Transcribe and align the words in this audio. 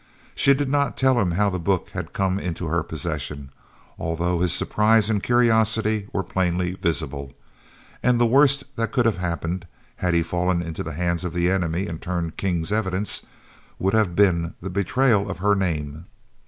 She 0.33 0.55
did 0.55 0.67
not 0.67 0.97
tell 0.97 1.19
him 1.19 1.29
how 1.33 1.51
the 1.51 1.59
book 1.59 1.89
had 1.91 2.11
come 2.11 2.39
into 2.39 2.65
her 2.65 2.81
possession, 2.81 3.51
although 3.99 4.39
his 4.39 4.51
surprise 4.51 5.11
and 5.11 5.21
curiosity 5.21 6.07
were 6.11 6.23
plainly 6.23 6.73
visible, 6.73 7.33
and 8.01 8.19
the 8.19 8.25
worst 8.25 8.63
that 8.77 8.91
could 8.91 9.05
have 9.05 9.17
happened, 9.19 9.67
had 9.97 10.15
he 10.15 10.23
fallen 10.23 10.59
into 10.63 10.81
the 10.81 10.93
hands 10.93 11.23
of 11.23 11.33
the 11.35 11.51
enemy 11.51 11.85
and 11.85 12.01
turned 12.01 12.35
King's 12.35 12.71
evidence, 12.71 13.23
would 13.77 13.93
have 13.93 14.15
been 14.15 14.55
the 14.59 14.71
betrayal 14.71 15.29
of 15.29 15.37
her 15.37 15.53
name. 15.53 16.05